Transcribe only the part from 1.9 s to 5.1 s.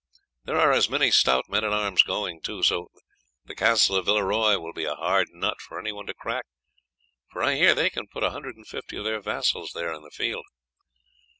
going too; so the Castle of Villeroy will be a